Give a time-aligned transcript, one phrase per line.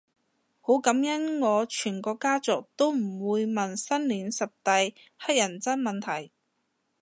[0.61, 6.31] 好感恩我全個家族都唔會問新年十大乞人憎問題